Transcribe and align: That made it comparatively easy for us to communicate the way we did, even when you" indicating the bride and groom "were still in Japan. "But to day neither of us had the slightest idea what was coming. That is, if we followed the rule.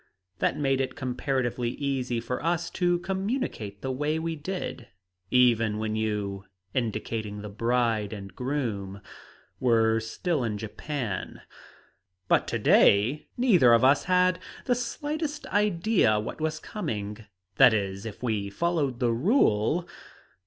That 0.39 0.57
made 0.57 0.81
it 0.81 0.95
comparatively 0.95 1.69
easy 1.73 2.19
for 2.19 2.43
us 2.43 2.71
to 2.71 2.97
communicate 3.01 3.83
the 3.83 3.91
way 3.91 4.17
we 4.17 4.35
did, 4.35 4.87
even 5.29 5.77
when 5.77 5.95
you" 5.95 6.45
indicating 6.73 7.43
the 7.43 7.49
bride 7.49 8.11
and 8.11 8.35
groom 8.35 9.01
"were 9.59 9.99
still 9.99 10.43
in 10.43 10.57
Japan. 10.57 11.43
"But 12.27 12.47
to 12.47 12.57
day 12.57 13.27
neither 13.37 13.73
of 13.73 13.83
us 13.83 14.05
had 14.05 14.39
the 14.65 14.73
slightest 14.73 15.45
idea 15.45 16.19
what 16.19 16.41
was 16.41 16.59
coming. 16.59 17.25
That 17.57 17.71
is, 17.75 18.03
if 18.03 18.23
we 18.23 18.49
followed 18.49 18.99
the 18.99 19.11
rule. 19.13 19.87